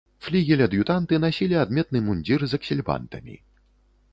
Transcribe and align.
Флігель-ад'ютанты 0.27 1.19
насілі 1.25 1.59
адметны 1.65 2.01
мундзір 2.07 2.47
з 2.55 2.59
аксельбантамі. 2.63 3.35